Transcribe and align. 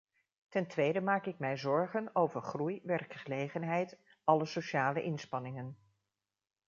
Ten 0.49 0.67
tweede 0.67 1.01
maak 1.01 1.25
ik 1.25 1.39
mij 1.39 1.57
zorgen 1.57 2.15
over 2.15 2.41
groei, 2.41 2.79
werkgelegenheid, 2.83 3.97
alle 4.23 4.45
sociale 4.45 5.03
inspanningen. 5.03 5.77